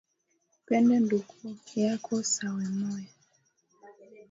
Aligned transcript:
Penda 0.65 0.95
nduku 1.03 1.47
yako 1.83 2.13
sa 2.33 2.45
wemoya 2.55 3.13